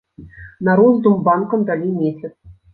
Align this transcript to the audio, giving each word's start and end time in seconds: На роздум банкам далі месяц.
На 0.69 0.75
роздум 0.79 1.21
банкам 1.29 1.69
далі 1.71 1.93
месяц. 2.01 2.35